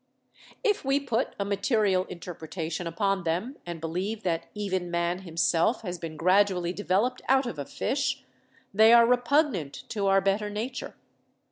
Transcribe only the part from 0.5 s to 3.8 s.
If we put a material inter pretation upon them, and